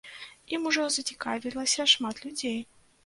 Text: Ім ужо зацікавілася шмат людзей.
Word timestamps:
Ім 0.57 0.61
ужо 0.69 0.85
зацікавілася 0.95 1.87
шмат 1.93 2.23
людзей. 2.25 2.59